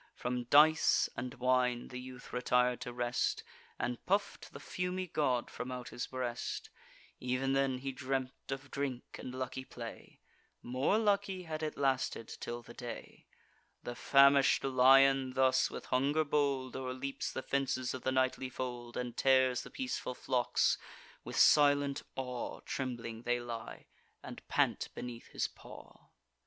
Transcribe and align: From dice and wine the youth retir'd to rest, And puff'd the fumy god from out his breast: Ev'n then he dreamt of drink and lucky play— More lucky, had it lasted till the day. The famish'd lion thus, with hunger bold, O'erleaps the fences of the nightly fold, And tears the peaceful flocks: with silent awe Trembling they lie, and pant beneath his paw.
From 0.15 0.45
dice 0.45 1.09
and 1.15 1.35
wine 1.35 1.89
the 1.89 1.99
youth 1.99 2.33
retir'd 2.33 2.81
to 2.81 2.91
rest, 2.91 3.43
And 3.77 4.03
puff'd 4.07 4.51
the 4.51 4.59
fumy 4.59 5.05
god 5.05 5.51
from 5.51 5.71
out 5.71 5.89
his 5.89 6.07
breast: 6.07 6.71
Ev'n 7.21 7.53
then 7.53 7.77
he 7.77 7.91
dreamt 7.91 8.31
of 8.49 8.71
drink 8.71 9.03
and 9.19 9.35
lucky 9.35 9.63
play— 9.63 10.19
More 10.63 10.97
lucky, 10.97 11.43
had 11.43 11.61
it 11.61 11.77
lasted 11.77 12.27
till 12.39 12.63
the 12.63 12.73
day. 12.73 13.27
The 13.83 13.93
famish'd 13.93 14.63
lion 14.63 15.33
thus, 15.33 15.69
with 15.69 15.85
hunger 15.85 16.23
bold, 16.23 16.75
O'erleaps 16.75 17.31
the 17.31 17.43
fences 17.43 17.93
of 17.93 18.01
the 18.01 18.11
nightly 18.11 18.49
fold, 18.49 18.97
And 18.97 19.15
tears 19.15 19.61
the 19.61 19.69
peaceful 19.69 20.15
flocks: 20.15 20.79
with 21.23 21.35
silent 21.37 22.01
awe 22.15 22.61
Trembling 22.65 23.21
they 23.21 23.39
lie, 23.39 23.85
and 24.23 24.41
pant 24.47 24.89
beneath 24.95 25.27
his 25.27 25.47
paw. 25.47 26.09